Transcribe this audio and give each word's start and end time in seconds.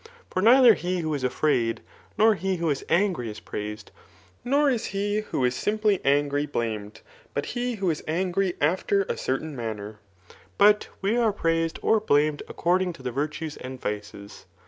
For 0.31 0.41
neidier 0.41 0.73
he 0.73 1.01
who 1.01 1.13
is 1.13 1.23
afraid, 1.23 1.81
nor 2.17 2.33
he 2.33 2.55
who 2.57 2.71
is 2.71 2.83
angry 2.89 3.29
is 3.29 3.39
praised, 3.39 3.91
nor 4.43 4.67
is 4.67 4.85
he 4.97 5.19
who 5.19 5.45
is 5.45 5.53
simply 5.53 6.01
angry 6.03 6.47
blamed, 6.47 7.01
but 7.35 7.45
he 7.53 7.75
who 7.75 7.91
is 7.91 8.03
angry 8.07 8.55
after 8.59 9.03
a 9.03 9.13
certam 9.15 9.53
manner; 9.53 9.99
but 10.57 10.87
we 11.03 11.15
are 11.17 11.31
praised 11.31 11.77
or 11.83 11.99
blamed 11.99 12.41
according 12.47 12.93
to 12.93 13.03
the 13.03 13.11
Tirtues 13.11 13.57
and 13.57 13.79
vices. 13.79 14.47